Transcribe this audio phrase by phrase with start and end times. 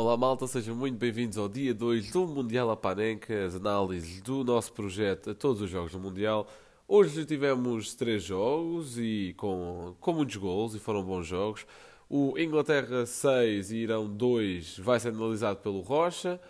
[0.00, 4.72] Olá malta, sejam muito bem-vindos ao dia 2 do Mundial Apanenca, as análises do nosso
[4.72, 6.48] projeto a todos os jogos do Mundial.
[6.88, 11.66] Hoje tivemos três jogos e com, com muitos gols e foram bons jogos.
[12.08, 16.40] O Inglaterra 6 e Irão 2 vai ser analisado pelo Rocha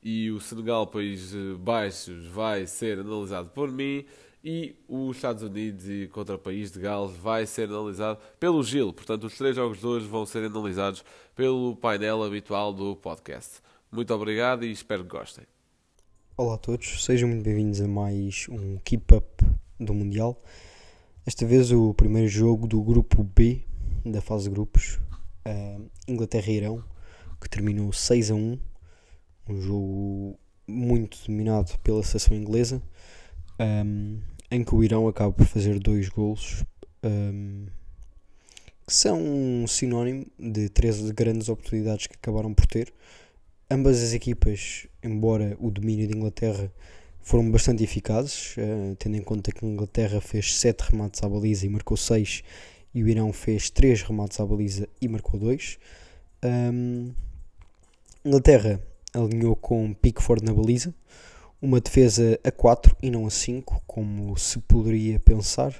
[0.00, 4.04] e o Senegal Países Baixos vai ser analisado por mim
[4.44, 8.92] e os Estados Unidos e contra o país de Gales vai ser analisado pelo Gil.
[8.92, 11.04] Portanto, os três jogos de hoje vão ser analisados
[11.34, 13.60] pelo painel habitual do podcast.
[13.90, 15.44] Muito obrigado e espero que gostem.
[16.36, 19.44] Olá a todos, sejam muito bem-vindos a mais um Keep Up
[19.78, 20.42] do Mundial.
[21.24, 23.62] Esta vez o primeiro jogo do grupo B
[24.04, 24.98] da fase de grupos,
[25.46, 26.84] uh, Inglaterra e Irão,
[27.40, 28.58] que terminou 6 a 1,
[29.48, 32.82] um jogo muito dominado pela seleção inglesa.
[33.60, 34.20] Um,
[34.52, 36.62] em que o Irão acaba por fazer dois golos
[37.02, 37.64] um,
[38.86, 42.92] que são um sinónimo de três grandes oportunidades que acabaram por ter.
[43.70, 46.70] Ambas as equipas, embora o domínio de Inglaterra
[47.22, 51.64] foram bastante eficazes, uh, tendo em conta que a Inglaterra fez 7 remates à baliza
[51.64, 52.42] e marcou 6,
[52.94, 55.78] e o Irão fez 3 remates à baliza e marcou 2.
[56.44, 57.10] Um,
[58.22, 58.78] Inglaterra
[59.14, 60.94] alinhou com Pickford na baliza,
[61.62, 65.72] uma defesa a 4 e não a 5, como se poderia pensar,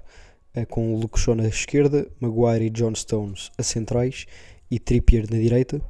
[0.55, 4.27] eh, com Luke Shaw na esquerda, Maguire e John Stones a centrais
[4.71, 5.83] e Trippier na direita.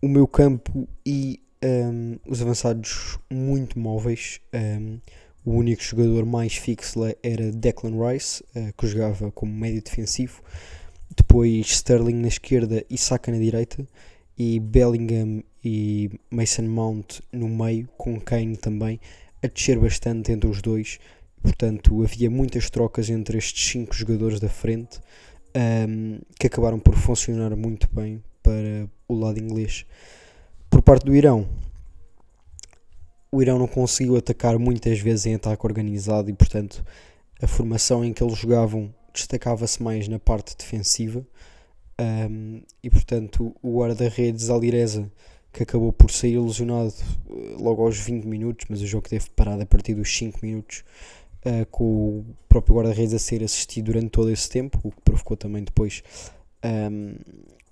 [0.00, 4.40] O meu campo e um, ehm, os avançados muito móveis.
[4.54, 5.00] Um, ehm,
[5.44, 10.42] o único jogador mais fixo era Declan Rice, uh, que jogava como médio defensivo.
[11.16, 13.86] Depois Sterling na esquerda e Saka na direita.
[14.38, 19.00] E Bellingham e Mason Mount no meio, com Kane também
[19.42, 20.98] a descer bastante entre os dois.
[21.42, 25.00] Portanto, havia muitas trocas entre estes cinco jogadores da frente
[25.88, 29.86] um, que acabaram por funcionar muito bem para o lado inglês.
[30.68, 31.48] Por parte do Irão,
[33.32, 36.84] o Irão não conseguiu atacar muitas vezes em ataque organizado e, portanto,
[37.40, 41.24] a formação em que eles jogavam destacava-se mais na parte defensiva.
[42.00, 45.10] Um, e portanto, o guarda-redes Alireza
[45.52, 46.94] que acabou por sair lesionado
[47.28, 50.84] eh, logo aos 20 minutos, mas o jogo teve parado a partir dos 5 minutos,
[51.44, 55.36] uh, com o próprio guarda-redes a ser assistido durante todo esse tempo, o que provocou
[55.36, 56.02] também depois
[56.64, 57.16] um, ehm,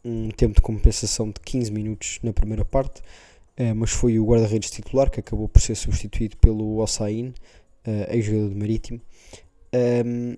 [0.05, 4.71] um tempo de compensação de 15 minutos na primeira parte, uh, mas foi o guarda-redes
[4.71, 7.29] titular que acabou por ser substituído pelo Ossain,
[7.87, 9.01] uh, ex-jogador do Marítimo.
[9.73, 10.37] Um,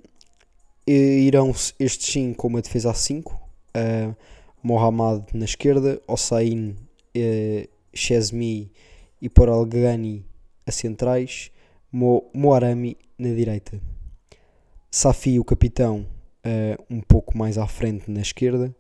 [0.87, 4.17] ehm, irão estes sim com uma defesa a 5, uh,
[4.63, 6.77] Mohamed na esquerda, Ossain
[7.17, 8.73] uh, Chesmi
[9.21, 10.25] e Poralgani
[10.67, 11.51] a centrais,
[11.93, 13.81] Mo, Moarami na direita.
[14.91, 16.07] Safi, o capitão,
[16.45, 18.75] uh, um pouco mais à frente na esquerda,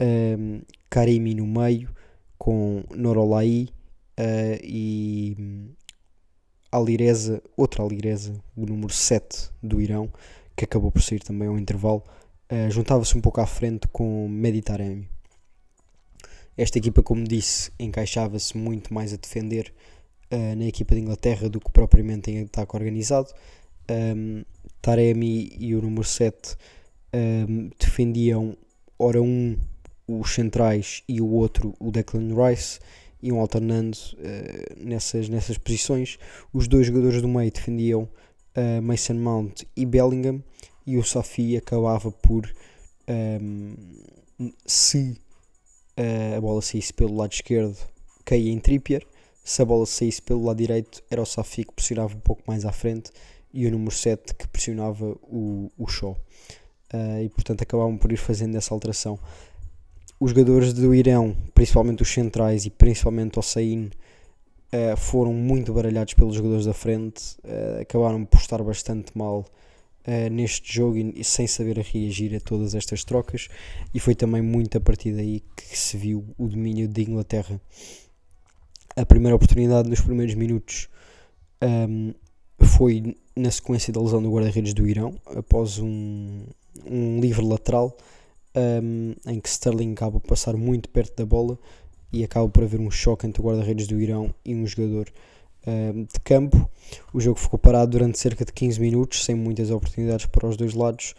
[0.00, 1.90] um, Karimi no meio,
[2.38, 3.68] com Norolai
[4.18, 5.68] uh, e hum,
[6.70, 10.10] Alireza, outra Alireza, o número 7 do Irão,
[10.56, 12.02] que acabou por sair também ao intervalo,
[12.50, 15.08] uh, juntava-se um pouco à frente com Meditaremi.
[16.62, 19.74] Esta equipa, como disse, encaixava-se muito mais a defender
[20.32, 23.34] uh, na equipa de Inglaterra do que propriamente em ataque organizado.
[23.90, 24.44] Um,
[24.80, 26.56] Taremi e o número 7
[27.12, 28.56] um, defendiam,
[28.96, 29.58] ora um,
[30.06, 32.78] os centrais e o outro, o Declan Rice,
[33.20, 36.16] iam alternando uh, nessas, nessas posições.
[36.52, 38.02] Os dois jogadores do meio defendiam
[38.56, 40.40] uh, Mason Mount e Bellingham,
[40.86, 42.48] e o Safi acabava por
[43.40, 43.74] um,
[44.64, 45.16] se
[46.36, 47.76] a bola saísse pelo lado esquerdo,
[48.24, 49.06] caía em Trippier.
[49.44, 52.64] Se a bola saísse pelo lado direito, era o Safi que pressionava um pouco mais
[52.64, 53.10] à frente
[53.52, 56.16] e o número 7 que pressionava o, o Shaw.
[56.92, 59.18] Uh, e portanto acabavam por ir fazendo essa alteração.
[60.20, 63.90] Os jogadores do Irão, principalmente os centrais e principalmente o Sain,
[64.72, 69.44] uh, foram muito baralhados pelos jogadores da frente, uh, acabaram por estar bastante mal
[70.06, 73.48] uh, neste jogo e, e, sem saber reagir a todas estas trocas.
[73.94, 77.60] E foi também muito a partir daí que se viu o domínio de Inglaterra.
[78.96, 80.88] A primeira oportunidade nos primeiros minutos
[81.62, 82.12] um,
[82.60, 86.44] foi na sequência da lesão do guarda-redes do Irão, após um,
[86.86, 87.96] um livre lateral
[88.54, 91.58] um, em que Sterling acaba por passar muito perto da bola
[92.12, 95.10] e acaba por haver um choque entre o guarda-redes do Irão e um jogador
[95.64, 96.68] de campo.
[97.12, 100.74] O jogo ficou parado durante cerca de 15 minutos, sem muitas oportunidades para os dois
[100.74, 101.14] lados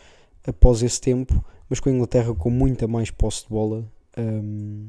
[0.46, 3.86] após esse tempo, mas com a Inglaterra com muita mais posse de bola
[4.18, 4.88] um,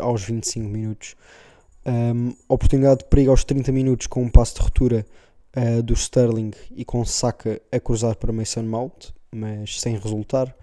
[0.00, 1.14] aos 25 minutos.
[1.86, 5.06] Um, oportunidade de perigo aos 30 minutos com um passo de ruptura
[5.56, 10.54] uh, do Sterling e com Saka a cruzar para Mason Mount, mas sem resultar.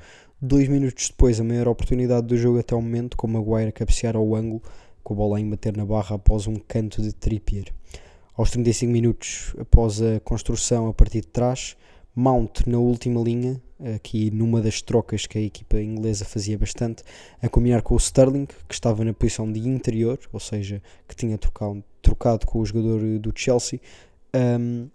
[0.41, 4.17] Dois minutos depois, a maior oportunidade do jogo até o momento, com Maguire a cabecear
[4.17, 4.61] ao ângulo
[5.03, 7.73] com a bola em bater na barra após um canto de Trippier.
[8.35, 11.75] Aos 35 minutos, após a construção a partir de trás,
[12.15, 13.61] Mount na última linha,
[13.95, 17.03] aqui numa das trocas que a equipa inglesa fazia bastante,
[17.41, 21.37] a combinar com o Sterling, que estava na posição de interior, ou seja, que tinha
[21.37, 23.79] trocado, trocado com o jogador do Chelsea,
[24.33, 24.87] um,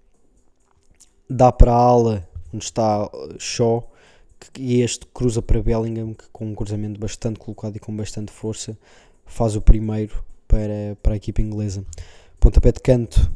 [1.28, 3.92] dá para a ala onde está Shaw,
[4.56, 8.78] e este cruza para Bellingham, que com um cruzamento bastante colocado e com bastante força,
[9.28, 11.84] faz o primeiro para, para a equipa inglesa.
[12.40, 13.30] Pontapé de canto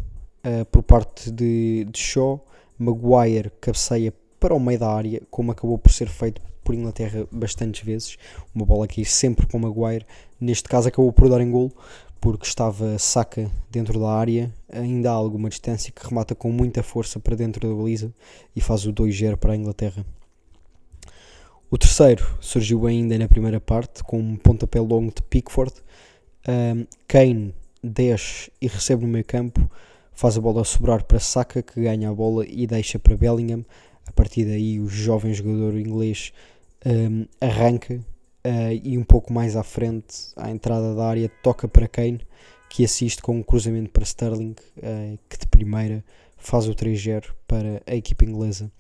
[0.45, 2.45] uh, por parte de, de Shaw,
[2.79, 7.85] Maguire cabeceia para o meio da área, como acabou por ser feito por Inglaterra bastantes
[7.85, 8.17] vezes.
[8.55, 10.07] Uma bola aqui sempre para o Maguire.
[10.41, 11.71] Neste caso acabou por dar em gol,
[12.21, 17.19] porque estava saca dentro da área, ainda há alguma distância, que remata com muita força
[17.19, 18.13] para dentro da baliza
[18.55, 20.05] e faz o 2-0 para a Inglaterra.
[21.73, 25.73] O terceiro surgiu ainda na primeira parte, com um pontapé longo de Pickford.
[26.47, 29.71] Um, Kane desce e recebe no meio campo,
[30.13, 33.65] faz a bola sobrar para Saka, que ganha a bola e deixa para Bellingham.
[34.07, 36.31] A partir daí, o jovem jogador inglês
[36.85, 41.89] um, arranca uh, e um pouco mais à frente, à entrada da área, toca para
[41.89, 42.21] Kane,
[42.69, 46.05] que assiste com um cruzamento para Sterling, uh, que de primeira
[46.37, 48.71] faz o 3-0 para a equipa inglesa.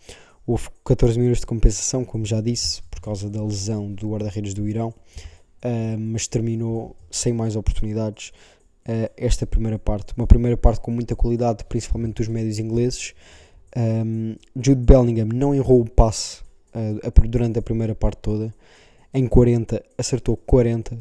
[0.45, 4.69] Houve 14 minutos de compensação, como já disse, por causa da lesão do guarda-redes do
[4.69, 8.33] Irão, uh, mas terminou sem mais oportunidades
[8.89, 10.13] uh, esta primeira parte.
[10.17, 13.15] Uma primeira parte com muita qualidade, principalmente dos médios ingleses.
[13.77, 16.41] Um, Jude Bellingham não errou o passe
[16.75, 18.53] uh, durante a primeira parte toda.
[19.15, 20.99] Em 40, acertou 40,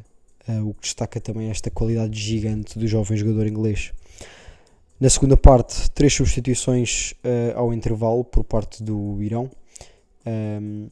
[0.66, 3.94] o que destaca também esta qualidade gigante do jovem jogador inglês.
[5.02, 9.50] Na segunda parte, três substituições uh, ao intervalo por parte do Irão.
[10.24, 10.90] Um,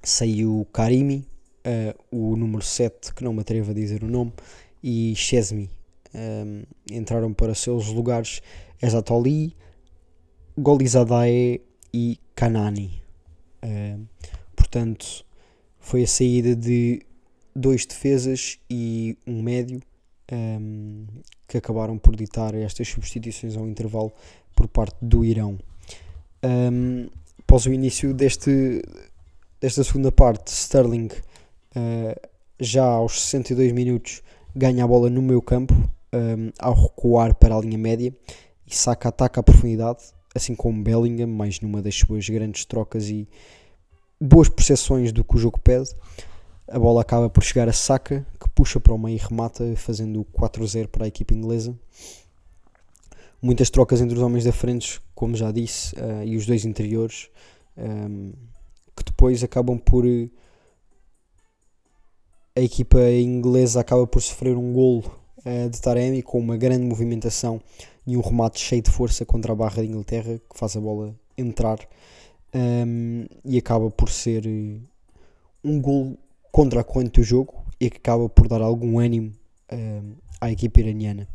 [0.00, 1.26] saiu Karimi,
[1.66, 4.32] uh, o número 7, que não me atrevo a dizer o nome,
[4.80, 5.68] e Chesmi.
[6.14, 8.40] Um, entraram para seus lugares
[8.80, 9.56] Ezatoli,
[10.56, 11.60] Golizadae
[11.92, 13.02] e Kanani.
[13.60, 14.06] Uh,
[14.54, 15.26] portanto,
[15.80, 17.02] foi a saída de
[17.56, 19.82] dois defesas e um médio
[20.32, 21.06] um,
[21.46, 24.12] que acabaram por ditar estas substituições ao intervalo
[24.54, 25.58] por parte do Irão.
[26.44, 27.08] Um,
[27.40, 28.82] após o início deste,
[29.60, 32.28] desta segunda parte, Sterling, uh,
[32.58, 34.22] já aos 62 minutos,
[34.54, 35.74] ganha a bola no meu campo
[36.12, 38.12] um, ao recuar para a linha média
[38.66, 43.28] e saca ataca a profundidade, assim como Bellingham, mais numa das suas grandes trocas e
[44.20, 45.90] boas percepções do que o jogo pede.
[46.68, 50.26] A bola acaba por chegar a Saka, que puxa para o meio e remata, fazendo
[50.32, 51.78] 4-0 para a equipa inglesa.
[53.40, 57.28] Muitas trocas entre os homens da frente, como já disse, uh, e os dois interiores,
[57.76, 58.32] um, ehm,
[58.96, 60.04] que depois acabam por.
[62.56, 65.04] A equipa inglesa acaba por sofrer um golo
[65.44, 67.60] uh, de Taremi com uma grande movimentação
[68.04, 71.14] e um remate cheio de força contra a barra de Inglaterra, que faz a bola
[71.38, 71.78] entrar
[72.52, 74.80] um, ehm, e acaba por ser eh,
[75.62, 76.18] um gol
[76.56, 79.30] contra a corrente do jogo e que acaba por dar algum ânimo
[79.70, 81.28] uh, à equipa iraniana.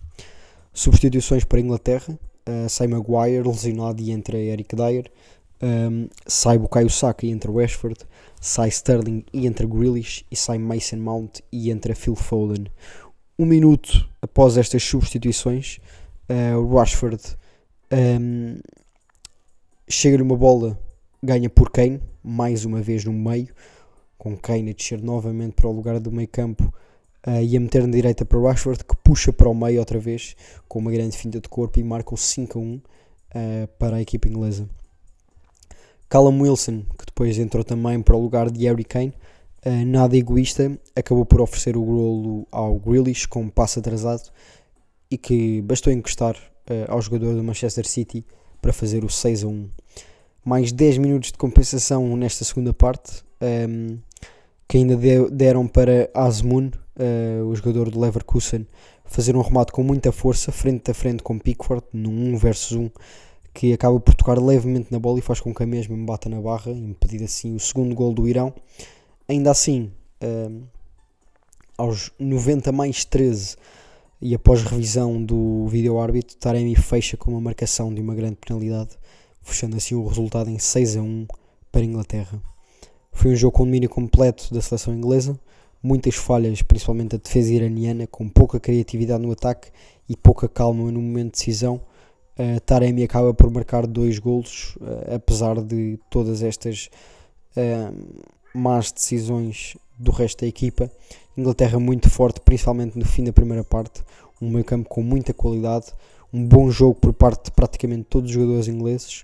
[0.74, 2.18] Substituições para a Inglaterra,
[2.50, 5.12] uh, sai Maguire lesionado e entra Eric Dyer,
[5.62, 8.00] um, sai Bukayo Saka e entra Rashford,
[8.42, 12.66] sai Sterling e entra Grealish e sai Mason Mount e entra Phil Foden.
[13.38, 15.78] Um minuto após estas substituições,
[16.32, 17.22] uh, Rashford
[17.94, 18.60] um,
[19.88, 20.80] chega-lhe uma bola,
[21.22, 23.54] ganha por Kane, mais uma vez no meio,
[24.22, 26.72] com Kane a descer novamente para o lugar do meio campo
[27.26, 30.36] uh, e a meter na direita para Rashford que puxa para o meio outra vez
[30.68, 32.82] com uma grande finta de corpo e marca o 5 a 1 uh,
[33.34, 34.70] eh, para a equipa inglesa.
[36.08, 39.12] Callum Wilson, que depois entrou também para o lugar de Harry Kane,
[39.66, 44.30] uh, nada egoísta, acabou por oferecer o golo ao Grealish com um passo atrasado
[45.10, 46.36] e que bastou encostar
[46.88, 48.24] ao jogador do Manchester City
[48.62, 49.70] para fazer o 6 a 1.
[50.46, 53.24] Mais 10 minutos de compensação nesta segunda parte.
[53.42, 53.98] Um, ehm,
[54.72, 54.98] que ainda
[55.30, 58.66] deram para Asmun, uh, o jogador do Leverkusen,
[59.04, 62.90] fazer um remate com muita força, frente a frente com Pickford, num 1 versus 1,
[63.54, 66.40] que acaba por tocar levemente na bola e faz com que a mesma bata na
[66.40, 68.54] barra, impedir assim o segundo gol do Irão.
[69.28, 69.92] Ainda assim,
[70.24, 70.64] uh,
[71.78, 73.58] aos 90 mais 13,
[74.22, 78.92] e após revisão do vídeo árbitro, Taremi fecha com uma marcação de uma grande penalidade,
[79.42, 81.28] fechando assim o resultado em 6 a 1
[81.70, 82.51] para a Inglaterra.
[83.12, 85.40] Foi um jogo com domínio completo da seleção inglesa,
[85.84, 89.70] muitas falhas, principalmente a defesa iraniana, com pouca criatividade no ataque
[90.08, 91.82] e pouca calma no momento de decisão.
[92.38, 96.90] Uh, Taremi acaba por marcar dois golos, uh, apesar de todas estas
[97.58, 97.96] uh,
[98.54, 100.90] más decisões do resto da equipa.
[101.38, 104.04] Inglaterra muito forte, principalmente no fim da primeira parte.
[104.42, 105.88] Um meio campo com muita qualidade,
[106.34, 109.24] um bom jogo por parte de praticamente todos os jogadores ingleses.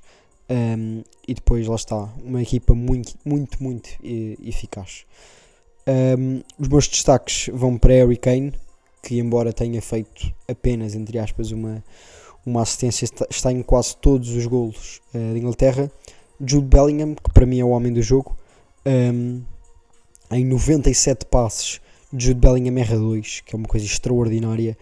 [0.50, 5.06] Um, e depois lá está, uma equipa muito, muito, muito eficaz.
[5.88, 8.54] Um, os meus destaques vão para Harry Kane,
[9.02, 11.84] que embora tenha feito apenas, entre aspas, uma,
[12.46, 15.92] uma assistência, está, em quase todos os golos uh, de Inglaterra.
[16.40, 18.38] Jude Bellingham, que para mim é o homem do jogo,
[18.86, 19.42] um,
[20.32, 24.78] em 97 passes, Jude Bellingham erra 2, que é uma coisa extraordinária.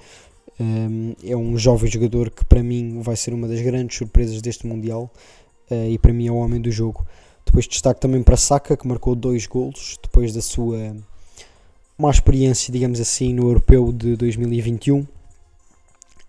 [0.59, 4.65] Um, é um jovem jogador que para mim vai ser uma das grandes surpresas deste
[4.65, 5.11] Mundial
[5.69, 7.05] e para mim é o homem do jogo.
[7.45, 10.95] Depois destaque também para Saka, que marcou dois golos depois da sua
[11.97, 14.99] má experiência, digamos assim, no Europeu de 2021.
[14.99, 15.07] Uh,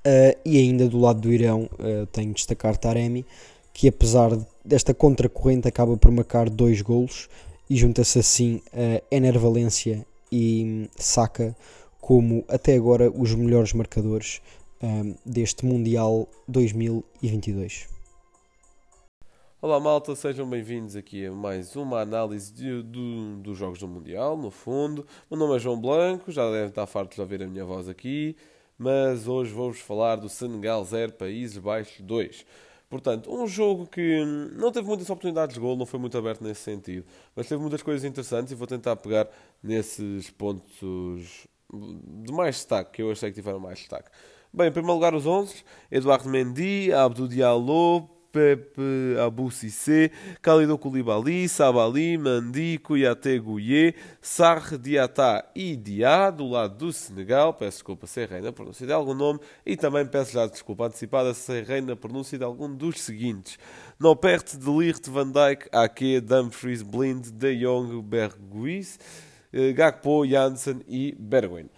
[0.05, 3.27] eh, e ainda do lado do Irão, uh, tenho de destacar Taremi,
[3.75, 4.31] que apesar
[4.65, 7.29] desta contracorrente acaba por marcar dois golos
[7.69, 11.57] e junta-se assim a Ener Valência e Saka
[12.01, 14.41] como até agora os melhores marcadores
[14.81, 17.96] um, deste Mundial 2022.
[19.59, 24.37] Olá malta, sejam bem-vindos aqui a mais uma análise de, do, dos Jogos do Mundial,
[24.37, 25.07] no fundo.
[25.31, 28.37] Meu nome é João Blanco, já devem estar fartos de ouvir a minha voz aqui,
[28.77, 32.45] mas hoje vamos falar do Senegal 0, Países Baixos 2.
[32.91, 34.23] Portanto, um jogo que
[34.53, 37.81] não teve muitas oportunidades de gol, não foi muito aberto nesse sentido, mas teve muitas
[37.83, 39.27] coisas interessantes e vou tentar pegar
[39.63, 44.11] nesses pontos de mais destaque, que eu achei que tiveram mais destaque.
[44.53, 50.11] Bem, em primeiro lugar os 11, Eduardo Mendy, Abdou Diallo, Pepe Abou Cissé,
[50.43, 57.55] Khalidou Koulibaly, Sabali, Mandi, Kouyaté Gouye, Sarr Diatá e Dia, do lado do Senegal.
[57.55, 61.33] Peço desculpa se errei na pronúncia de algum nome e também peço já desculpa antecipada
[61.33, 63.59] se errei na pronúncia de algum dos seguintes.
[63.99, 68.99] Nopert, De Ligt, Van Dijk, Ake, Dumfries, Blind, De Jong, Berguis,
[69.51, 71.71] eh, Gakpo, Janssen e Bergwijn.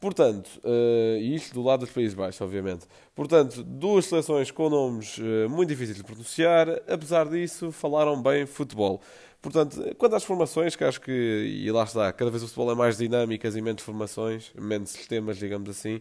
[0.00, 2.86] Portanto, uh, isto do lado dos Países Baixos, obviamente.
[3.14, 9.00] Portanto, duas seleções com nomes uh, muito difíceis de pronunciar, apesar disso, falaram bem futebol.
[9.40, 12.74] Portanto, quanto às formações, que acho que, e lá está, cada vez o futebol é
[12.74, 15.96] mais dinâmicas e menos formações, menos sistemas, digamos assim,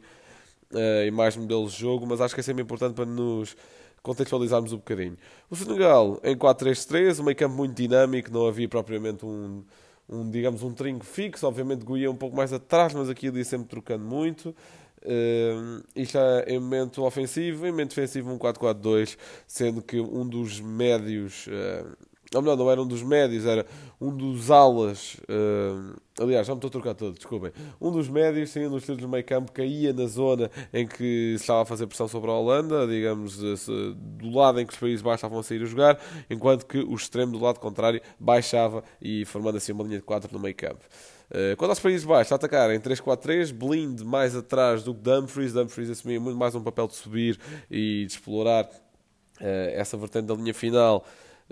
[0.73, 3.55] uh, e mais modelos de jogo, mas acho que é sempre importante para nos
[4.03, 5.17] contextualizarmos um bocadinho.
[5.49, 9.63] O Senegal em 4-3-3, um meio campo muito dinâmico, não havia propriamente um
[10.09, 11.47] um, digamos, um trinco fixo.
[11.47, 14.55] Obviamente, Goiânia um pouco mais atrás, mas aqui ali sempre trocando muito.
[15.05, 20.59] Uh, isto é em momento ofensivo, em momento defensivo, um 4-4-2, sendo que um dos
[20.59, 21.47] médios.
[21.47, 21.95] Uh,
[22.33, 23.65] ou melhor, não era um dos médios, era
[23.99, 25.17] um dos alas.
[25.29, 27.51] Uh, aliás, já me estou a trocar todo, desculpem.
[27.79, 31.61] Um dos médios, saindo nos tiros do meio campo, caía na zona em que estava
[31.61, 35.39] a fazer pressão sobre a Holanda, digamos, do lado em que os países baixos estavam
[35.39, 39.71] a sair a jogar, enquanto que o extremo do lado contrário baixava e formando assim
[39.71, 40.83] uma linha de 4 no meio campo.
[41.29, 45.53] Uh, quando aos Países Baixos a atacar em 3-4-3, Blind mais atrás do que Dumfries.
[45.53, 47.39] Dumfries assumia muito mais um papel de subir
[47.69, 51.03] e de explorar uh, essa vertente da linha final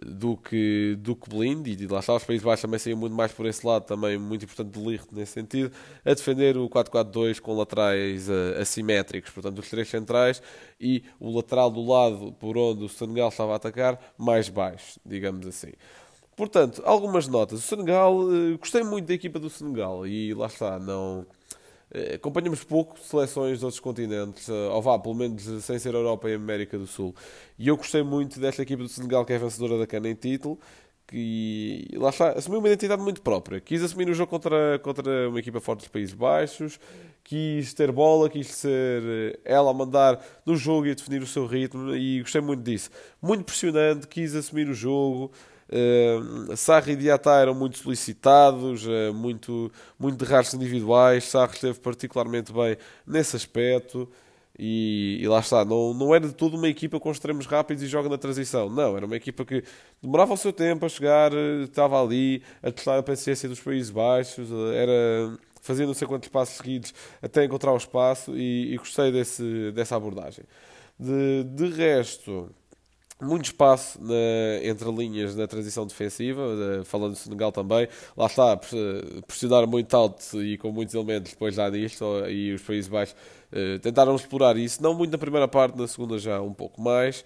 [0.01, 3.31] do que, do que Blind, e lá está, os Países Baixos também saíam muito mais
[3.31, 5.71] por esse lado, também muito importante de Ligt nesse sentido,
[6.03, 10.41] a defender o 4-4-2 com laterais uh, assimétricos, portanto os três centrais
[10.79, 15.45] e o lateral do lado por onde o Senegal estava a atacar, mais baixo, digamos
[15.45, 15.71] assim.
[16.35, 17.59] Portanto, algumas notas.
[17.59, 21.25] O Senegal, uh, gostei muito da equipa do Senegal e lá está, não
[22.15, 26.33] acompanhamos pouco seleções de outros continentes, eh, ou vá, pelo menos sem ser Europa e
[26.33, 27.15] América do Sul.
[27.57, 30.59] E eu gostei muito desta equipa do Senegal, que é vencedora da cana em título,
[31.07, 33.59] que lá está, assumiu uma identidade muito própria.
[33.59, 36.79] Quis assumir o jogo contra, contra uma equipa forte dos Países Baixos,
[37.23, 41.27] quis ter bola, quis ser eh, ela a mandar no jogo e a definir o
[41.27, 42.89] seu ritmo, e gostei muito disso.
[43.21, 45.31] Muito impressionante, quis assumir o jogo.
[45.73, 51.23] Uh, Sarri e Diatá eram muito solicitados, uh, muito, muito de raros individuais.
[51.23, 52.77] Sarri esteve particularmente bem
[53.07, 54.07] nesse aspecto.
[54.57, 57.87] E, e, lá está, não, não era de tudo uma equipa com extremos rápidos e
[57.87, 58.69] joga na transição.
[58.69, 59.63] Não, era uma equipa que
[59.99, 63.89] demorava o seu tempo a chegar, eh, estava ali a testar a paciência dos Países
[63.89, 69.11] Baixos, era fazia não sei quantos passos seguidos até encontrar o espaço e, e gostei
[69.11, 70.45] desse, dessa abordagem.
[70.99, 72.53] De, de resto,
[73.21, 77.87] muito espaço na, entre linhas na transição defensiva, uh, falando do Senegal também.
[78.17, 78.57] Lá está,
[79.27, 83.15] pressionar muito alto e com muitos elementos depois já disto, e os Países Baixos
[83.51, 87.23] uh, tentaram explorar isso, não muito na primeira parte, na segunda já um pouco mais.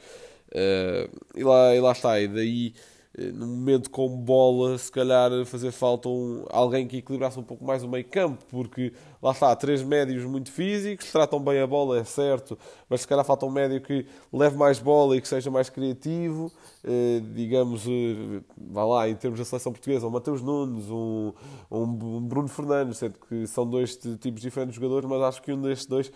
[0.49, 2.73] Uh, e, lá, e lá está, e daí
[3.17, 7.65] eh, no momento com bola, se calhar fazer falta um, alguém que equilibrasse um pouco
[7.65, 11.99] mais o meio campo, porque lá está, três médios muito físicos, tratam bem a bola,
[11.99, 12.57] é certo,
[12.87, 16.51] mas se calhar falta um médio que leve mais bola e que seja mais criativo,
[16.83, 21.33] eh, digamos, eh, vá lá, em termos da seleção portuguesa, um Mateus Nunes, um,
[21.71, 25.61] um Bruno Fernandes, sendo que são dois tipos diferentes de jogadores, mas acho que um
[25.61, 26.11] destes dois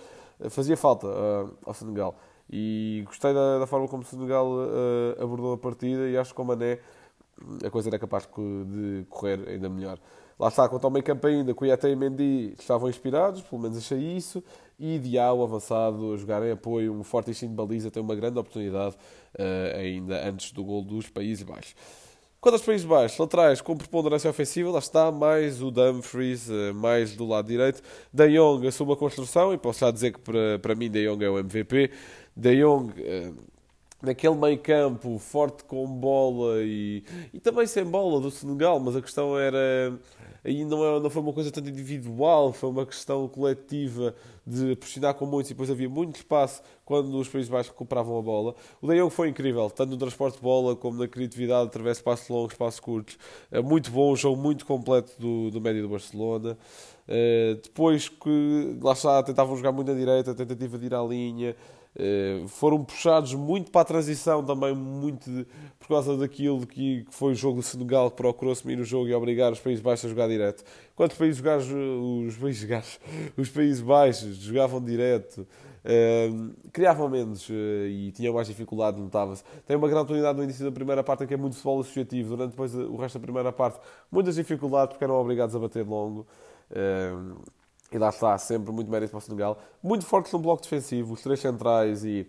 [0.50, 1.08] fazia falta
[1.66, 2.16] ao Senegal.
[2.52, 6.42] E gostei da, da forma como o Senegal uh, abordou a partida e acho que
[6.42, 6.80] o Mané
[7.66, 9.98] a coisa era capaz de correr ainda melhor.
[10.40, 14.00] Lá está, quanto ao meio campo ainda, Kouyaté e Mendy estavam inspirados, pelo menos achei
[14.00, 14.44] isso,
[14.80, 18.40] e Diao avançado a jogar em apoio, um forte instinto de baliza, tem uma grande
[18.40, 18.96] oportunidade
[19.36, 21.76] uh, ainda antes do gol dos Países Baixos.
[22.40, 27.16] Quanto aos Países Baixos, laterais com preponderância ofensiva, lá está mais o Dumfries, uh, mais
[27.16, 27.84] do lado direito.
[28.12, 31.24] De Jong assume a construção, e posso já dizer que para, para mim De Jong
[31.24, 31.92] é o MVP.
[32.42, 33.36] De Jong, uh,
[34.02, 39.02] naquele meio campo, forte com bola e, e também sem bola do Senegal, mas a
[39.02, 39.94] questão era.
[40.44, 45.14] Aí não, é, não foi uma coisa tanto individual, foi uma questão coletiva de pressionar
[45.14, 48.56] com muitos e depois havia muito espaço quando os Países Baixos recuperavam a bola.
[48.82, 52.04] O De Jong foi incrível, tanto no transporte de bola como na criatividade através de
[52.04, 53.20] passos longos, passos curtos.
[53.52, 56.58] É muito bom, um jogo muito completo do, do médio do Barcelona.
[57.08, 61.56] Uh, depois que lá está, tentavam jogar muito na direita, tentativa de ir à linha.
[61.94, 65.46] Uh, foram puxados muito para a transição também, muito de,
[65.78, 69.10] por causa daquilo que, que, foi o jogo do Senegal, que procurou assumir o jogo
[69.10, 70.64] e obrigar os Países Baixos a jogar direto.
[70.96, 73.00] Quando os Países Baixos, os Países
[73.36, 77.54] os Países Baixos jogavam direto, uh, criavam menos uh,
[77.90, 79.44] e tinham mais dificuldade, notava-se.
[79.66, 82.38] Tem uma grande oportunidade no início da primeira parte, que é muito futebol associativo.
[82.38, 83.80] Durante depois o resto da primeira parte,
[84.10, 86.26] muitas dificuldades, porque eram obrigados a bater longo.
[87.92, 89.60] E lá está, sempre muito mérito para o Senegal.
[89.84, 92.26] Muito fortes no bloco defensivo, os três centrais e,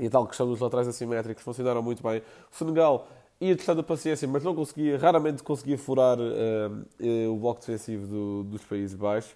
[0.00, 2.20] e a tal questão dos laterais assimétricos funcionaram muito bem.
[2.52, 3.06] O Senegal
[3.40, 8.06] ia testando a paciência, mas não conseguia, raramente conseguia furar uh, uh, o bloco defensivo
[8.06, 9.34] do, dos Países Baixos.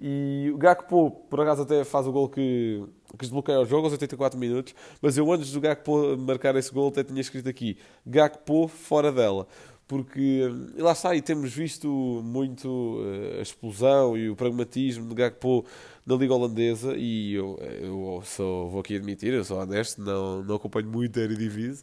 [0.00, 3.92] E o Gakpo, por acaso, até faz o gol que, que desbloqueia o jogo aos
[3.92, 4.72] 84 minutos.
[5.02, 9.46] Mas eu, antes do Gakpo marcar esse gol, até tinha escrito aqui: Gakpo fora dela
[9.88, 10.42] porque
[10.76, 11.88] lá está, e temos visto
[12.22, 15.64] muito uh, a explosão e o pragmatismo de Gakpo
[16.06, 20.56] na Liga Holandesa, e eu, eu sou, vou aqui admitir, eu sou honesto, não, não
[20.56, 21.82] acompanho muito a Eredivisie,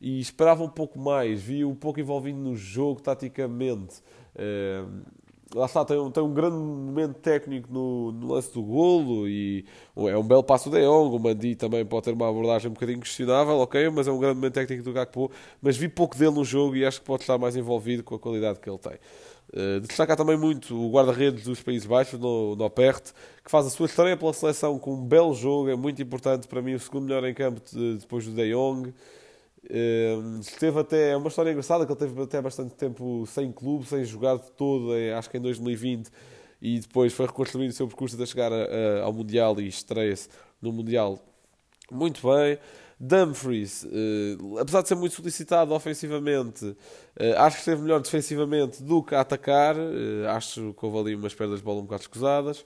[0.00, 3.96] e esperava um pouco mais, vi um pouco envolvido no jogo taticamente.
[5.52, 9.64] Lá está, tem um, tem um grande momento técnico no, no, lance do golo e
[9.96, 11.16] é um belo passo de Jong.
[11.16, 14.36] O Mandi também pode ter uma abordagem um bocadinho questionável, ok, mas é um grande
[14.36, 15.28] momento técnico do Gakpo.
[15.60, 18.18] Mas vi pouco dele no jogo e acho que pode estar mais envolvido com a
[18.18, 18.94] qualidade que ele tem.
[19.52, 23.02] Uh, destacar também muito o guarda-redes dos Países Baixos, no, no Opert,
[23.44, 26.62] que faz a sua estreia pela seleção com um belo jogo, é muito importante para
[26.62, 28.94] mim, o segundo melhor em campo de, depois do De Jong.
[29.64, 33.86] Uh, esteve até, é uma história engraçada que ele teve até bastante tempo sem clube,
[33.86, 36.08] sem jogar de todo, acho que em 2020,
[36.60, 38.52] e depois foi reconstruindo o seu percurso até chegar
[39.02, 40.28] ao Mundial e estreia-se
[40.60, 41.22] no Mundial
[41.90, 42.58] muito bem.
[43.02, 46.76] Dumfries, uh, apesar de ser muito solicitado ofensivamente, uh,
[47.38, 49.74] acho que esteve melhor defensivamente do que a atacar.
[49.74, 52.64] Uh, acho que houve ali umas perdas de bola um bocado escusadas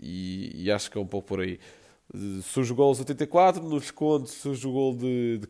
[0.00, 1.58] e acho que é um pouco por aí
[2.74, 5.46] gol aos 84, nos descontos surge o gol de, de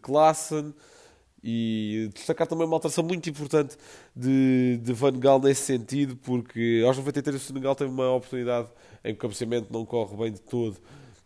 [1.42, 3.76] e destacar também uma alteração muito importante
[4.14, 8.68] de, de Van Gaal nesse sentido, porque aos 93 o Senegal teve uma oportunidade
[9.04, 10.76] em que o cabeceamento não corre bem de todo,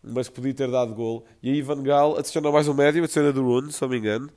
[0.03, 1.25] mas podia ter dado gol.
[1.41, 4.29] E aí Van Gaal adiciona mais um médio, adiciona Drone, se não me engano,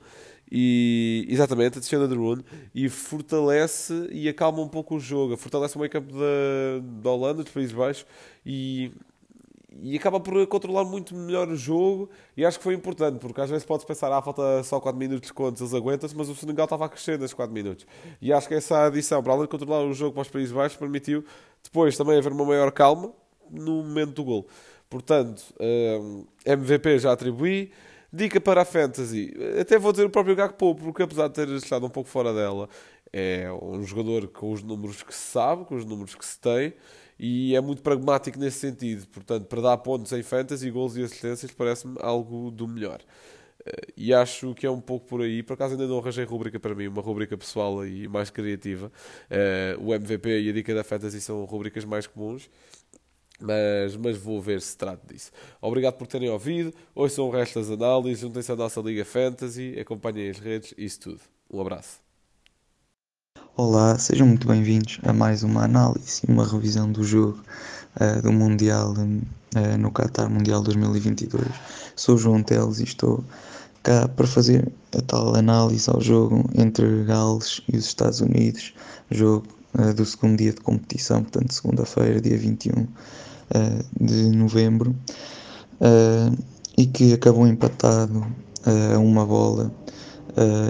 [0.51, 5.91] e exatamente, adiciona Drone e fortalece e acalma um pouco o jogo, fortalece o meio
[5.91, 8.05] campo da, da Holanda, dos Países Baixos,
[8.45, 8.91] e
[9.81, 13.49] e acaba por controlar muito melhor o jogo e acho que foi importante, porque às
[13.49, 16.65] vezes pode pensar, ah, falta só 4 minutos de contas, eles aguentam-se, mas o Senegal
[16.65, 17.85] estava a crescer nesses 4 minutos.
[18.21, 20.77] E acho que essa adição, para além de controlar o jogo para os Países Baixos,
[20.77, 21.23] permitiu
[21.63, 23.11] depois também haver uma maior calma
[23.49, 24.47] no momento do gol.
[24.89, 25.99] Portanto, eh,
[26.45, 27.71] MVP já atribuí.
[28.11, 31.85] Dica para a Fantasy, até vou dizer o próprio Gakpo, porque apesar de ter estado
[31.85, 32.69] um pouco fora dela,
[33.11, 36.73] é um jogador com os números que se sabe, com os números que se tem,
[37.19, 39.07] e é muito pragmático nesse sentido.
[39.07, 43.01] Portanto, para dar pontos em fantasy, gols e assistências, parece-me algo do melhor.
[43.65, 45.43] Eh, e acho que é um pouco por aí.
[45.43, 48.91] Por acaso ainda não arranjei rubrica para mim, uma rubrica pessoal e mais criativa.
[49.29, 52.49] Eh, o MVP e a dica da fantasy são rubricas mais comuns.
[53.39, 55.31] Mas, mas vou ver se trata disso.
[55.61, 56.73] Obrigado por terem ouvido.
[56.95, 58.19] Hoje são o resto das análises.
[58.21, 59.79] Juntem-se à nossa Liga Fantasy.
[59.79, 60.73] Acompanhem as redes.
[60.77, 61.21] Isso tudo.
[61.51, 62.06] Um abraço.
[63.59, 67.39] Olá, sejam muito bem-vindos a mais uma análise e uma revisão do jogo
[67.99, 71.43] uh, do Mundial uh, no Qatar Mundial 2022.
[71.95, 73.23] Sou João Teles e estou
[73.81, 78.75] cá para fazer a tal análise ao jogo entre Gales e os Estados Unidos,
[79.09, 82.87] jogo uh, do segundo dia de competição, portanto, segunda-feira, dia 21 uh,
[83.99, 84.95] de novembro,
[86.77, 88.23] e que acabou empatado
[88.93, 89.73] a uma bola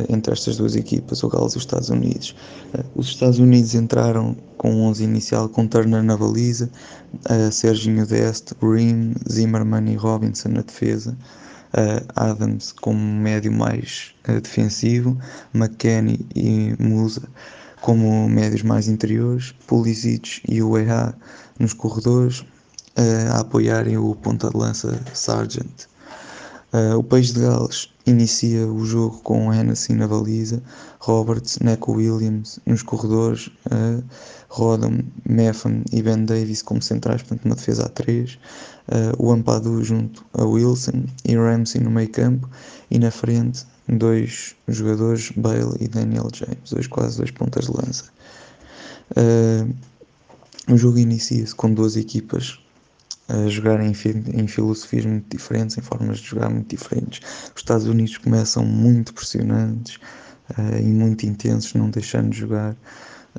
[0.09, 2.35] entre estas duas equipas, o Gales e os Estados Unidos.
[2.95, 6.69] os Estados Unidos entraram com 11 inicial com Turner na baliza,
[7.51, 11.17] Serginho Dest, Bream, Zimmerman e Robinson na defesa
[11.73, 15.17] uh, Adams como médio mais uh, defensivo,
[15.53, 17.23] McKenny e Musa
[17.81, 20.73] como médios mais interiores, Pulisic e o
[21.59, 25.87] nos corredores uh, a apoiarem o ponta de lança Sargent.
[26.97, 30.61] O País de Gales inicia o jogo com Hennessy na baliza,
[30.99, 34.03] Roberts, Neco Williams nos corredores, uh,
[34.49, 38.37] Rodham, Meffan e Ben Davis como centrais, portanto uma defesa a 3, uh,
[39.17, 42.49] o Ampadu junto a Wilson e Ramsey no meio campo.
[42.89, 48.05] E na frente dois jogadores, Bale e Daniel James, dois quase dois pontas de lança.
[49.11, 49.73] Uh,
[50.71, 52.59] o jogo inicia-se com duas equipas
[53.27, 53.93] a jogar em,
[54.33, 57.21] em filosofias muito diferentes, em formas de jogar muito diferentes.
[57.53, 59.97] Os Estados Unidos começam muito pressionantes
[60.57, 62.75] uh, e muito intensos, não deixando de jogar.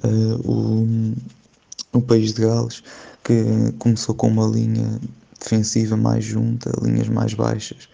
[0.05, 0.51] Uh,
[1.93, 2.83] o, o país de Gales,
[3.25, 5.01] que começou com uma linha
[5.41, 7.89] defensiva mais junta, linhas mais baixas,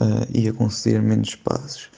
[0.00, 1.90] uh, e a conceder menos espaços.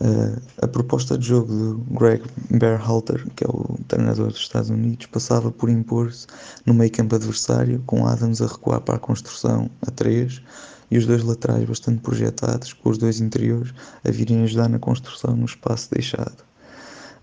[0.00, 5.06] Uh, a proposta de jogo do Greg Berhalter, que é o treinador dos Estados Unidos,
[5.06, 6.26] passava por impor-se
[6.66, 10.42] no meio campo adversário, com Adams a recuar para a construção a 3
[10.90, 13.72] e os dois laterais bastante projetados, com os dois interiores
[14.04, 16.44] a virem ajudar na construção no espaço deixado.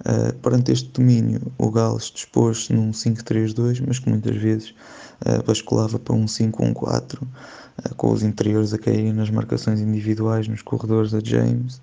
[0.01, 4.73] Uh, perante este domínio, o Gales dispôs-se num 5-3-2, mas que muitas vezes
[5.25, 10.61] uh, basculava para um 5-1-4, uh, com os interiores a caírem nas marcações individuais nos
[10.61, 11.81] corredores a James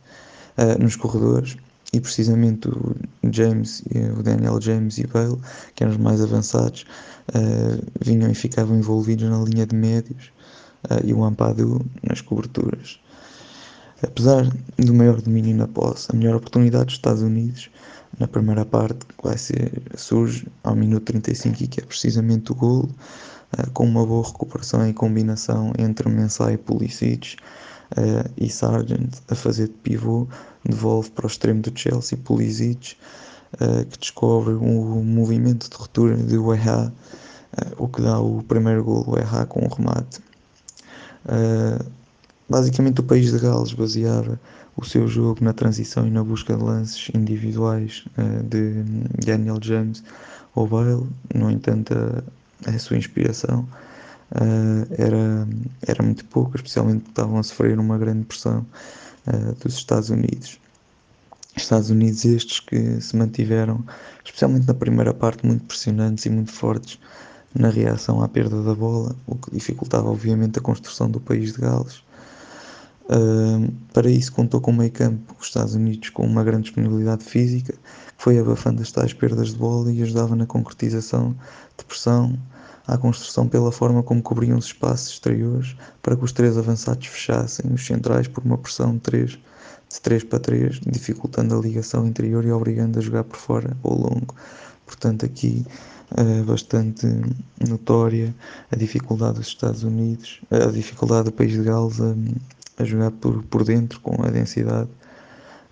[0.58, 1.56] uh, nos corredores
[1.92, 2.96] e precisamente o
[3.30, 3.82] James,
[4.18, 5.38] o Daniel James e Bale,
[5.74, 6.84] que eram os mais avançados,
[7.30, 10.30] uh, vinham e ficavam envolvidos na linha de médios
[10.90, 13.00] uh, e o Ampadu nas coberturas.
[14.02, 17.70] Apesar do maior domínio na posse, a melhor oportunidade dos Estados Unidos
[18.18, 22.90] na primeira parte vai ser, surge ao minuto 35 e que é precisamente o golo,
[23.58, 27.36] uh, com uma boa recuperação e combinação entre Mensah e Pulisic,
[27.92, 30.26] uh, e Sargent a fazer de pivô,
[30.64, 32.96] devolve para o extremo do Chelsea Pulisic,
[33.54, 38.84] uh, que descobre o movimento de ruptura de Weah, uh, o que dá o primeiro
[38.84, 40.20] gol, Weah com o remate.
[42.48, 44.40] basicamente o país de Gales baseava
[44.76, 48.04] o seu jogo na transição e na busca de lances individuais
[48.44, 48.84] de
[49.26, 50.04] Daniel James
[50.54, 53.66] ou Bale, no entanto a, a sua inspiração
[54.32, 55.48] uh, era,
[55.86, 58.66] era muito pouco, especialmente porque estavam a sofrer uma grande pressão
[59.26, 60.58] uh, dos Estados Unidos.
[61.56, 63.84] Estados Unidos estes que se mantiveram,
[64.24, 66.98] especialmente na primeira parte, muito pressionantes e muito fortes
[67.54, 71.60] na reação à perda da bola, o que dificultava obviamente a construção do país de
[71.60, 72.02] Gales.
[73.10, 77.24] Uh, para isso contou com o meio campo, os Estados Unidos com uma grande disponibilidade
[77.24, 81.34] física, que foi abafando as tais perdas de bola e ajudava na concretização
[81.76, 82.38] de pressão,
[82.88, 87.70] à construção pela forma como cobriam os espaços exteriores para que os três avançados fechassem
[87.72, 92.44] os centrais por uma pressão de 3, de 3 para 3, dificultando a ligação interior
[92.46, 94.34] e obrigando a jogar por fora ou longo.
[94.86, 95.66] Portanto, aqui
[96.16, 97.06] é bastante
[97.68, 98.34] notória
[98.72, 102.14] a dificuldade dos Estados Unidos, a dificuldade do país de Gales a,
[102.82, 104.88] a jogar por, por dentro com a densidade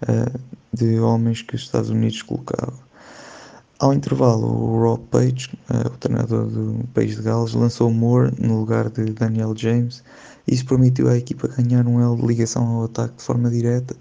[0.03, 0.39] uh,
[0.71, 2.79] de homens que os Estados Unidos colocavam.
[3.79, 8.61] Ao intervalo, o Rob Page, uh, o treinador do país de Gales, lançou Moore no
[8.61, 10.03] lugar de Daniel James
[10.47, 13.97] isso permitiu à equipa ganhar um elo de ligação ao ataque de forma direta,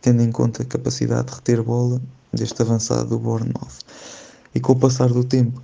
[0.00, 2.00] tendo em conta a capacidade de reter bola
[2.32, 3.80] deste avançado do Bournemouth.
[4.54, 5.60] E com o passar do tempo,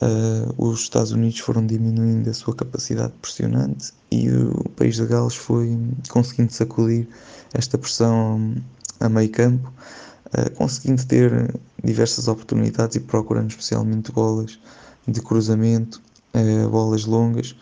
[0.00, 5.34] uh, os Estados Unidos foram diminuindo a sua capacidade pressionante e o país de Gales
[5.34, 5.76] foi
[6.08, 7.08] conseguindo sacudir
[7.52, 8.54] esta pressão
[9.00, 10.09] a meio campo eh,
[10.56, 14.58] conseguindo ter diversas oportunidades e procurando especialmente bolas
[15.06, 16.00] de cruzamento,
[16.34, 17.52] uh, bolas longas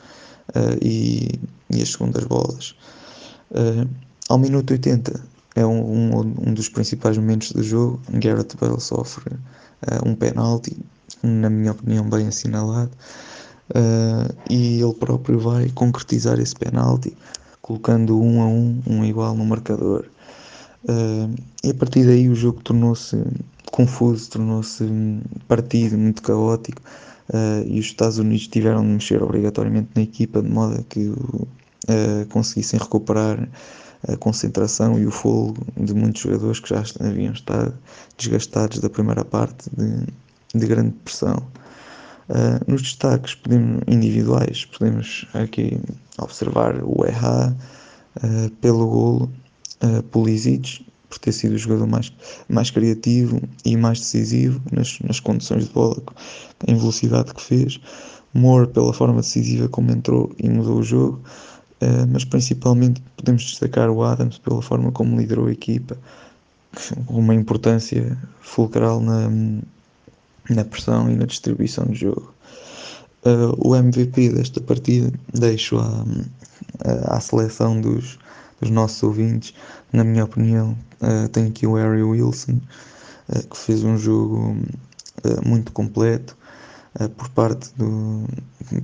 [0.50, 2.74] uh, e, e, as segundas bolas.
[4.28, 5.20] ao minuto 80
[5.54, 8.00] é um, um, dos principais momentos do jogo.
[8.11, 9.35] Gareth Bale sofre
[10.04, 10.76] um penalti,
[11.22, 12.90] na minha opinião, bem assinalado.
[14.48, 17.16] e ele próprio vai concretizar esse penalti,
[17.61, 20.04] colocando um a um, um igual no marcador.
[20.84, 23.16] Uh, e a partir daí o jogo tornou-se
[23.72, 24.84] confuso, tornou-se
[25.46, 26.80] partido, muito caótico.
[27.28, 31.08] Uh, e os Estados Unidos tiveram de mexer obrigatoriamente na equipa de modo a que
[31.08, 33.48] uh, conseguissem recuperar
[34.06, 37.74] a concentração e o fogo de muitos jogadores que já haviam estado
[38.16, 40.06] desgastados da primeira parte de,
[40.58, 41.36] de grande pressão.
[42.28, 45.80] Uh, nos destaques podemos, individuais, podemos aqui
[46.18, 47.56] observar o EHA
[48.22, 49.30] uh, pelo golo,
[49.82, 52.12] uh, Pulisic, por ter sido o jogador mais,
[52.48, 56.02] mais criativo e mais decisivo nas, nas condições de bola,
[56.66, 57.80] em velocidade que fez.
[58.34, 61.20] Moore pela forma decisiva como entrou e mudou o jogo,
[61.82, 65.96] uh, mas principalmente podemos destacar o Adams pela forma como liderou a equipa,
[67.06, 69.30] com uma importância fulcral na,
[70.50, 72.34] na pressão e na distribuição do jogo.
[73.24, 76.04] Uh, o MVP desta partida deixo à,
[77.16, 78.18] à seleção dos,
[78.60, 79.54] dos nossos ouvintes.
[79.92, 82.60] Na minha opinião, uh, tem aqui o Harry Wilson,
[83.28, 84.56] uh, que fez um jogo
[85.44, 86.36] muito completo,
[87.00, 88.24] uh, por parte, do,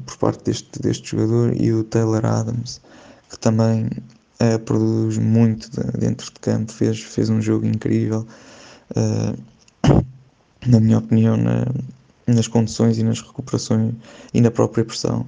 [0.06, 2.80] por parte deste, deste jogador e o Taylor Adams,
[3.30, 3.86] que também
[4.40, 8.26] uh, produz muito de, dentro de campo, fez, fez um jogo incrível,
[8.96, 10.04] uh,
[10.66, 11.66] na minha opinião, na,
[12.26, 13.94] nas condições e nas recuperações
[14.32, 15.26] e na própria pressão.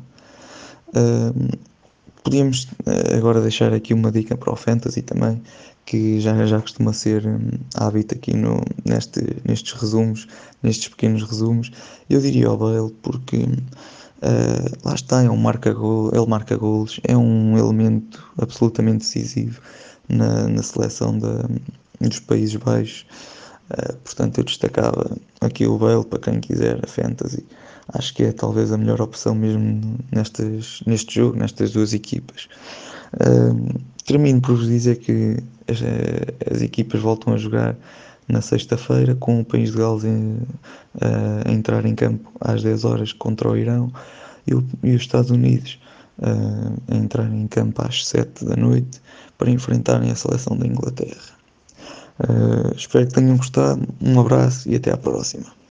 [2.26, 2.66] Podíamos
[3.16, 5.40] agora deixar aqui uma dica para o Fantasy também,
[5.84, 10.26] que já, já costuma ser um, hábito aqui no, neste, nestes resumos,
[10.60, 11.70] nestes pequenos resumos.
[12.10, 16.98] Eu diria ao Bale porque uh, lá está, é um marca -gol, ele marca golos,
[17.04, 19.60] é um elemento absolutamente decisivo
[20.08, 21.48] na, na seleção da,
[22.00, 23.06] dos Países Baixos.
[23.70, 27.44] Uh, portanto, eu destacava aqui o Bale para quem quiser a Fantasy.
[27.92, 32.48] Acho que é talvez a melhor opção mesmo nestas, neste jogo, nestas duas equipas.
[34.04, 35.36] Termino por vos dizer que
[35.68, 35.78] as,
[36.52, 37.76] as equipas voltam a jogar
[38.28, 40.38] na sexta-feira com o País de Gales em,
[41.00, 43.92] a entrar em campo às 10 horas contra o Irão
[44.46, 45.78] e, o, e os Estados Unidos
[46.88, 49.00] a entrar em campo às 7 da noite
[49.36, 51.36] para enfrentarem a seleção da Inglaterra.
[52.18, 53.86] Uh, espero que tenham gostado.
[54.00, 55.56] Um abraço e até à próxima.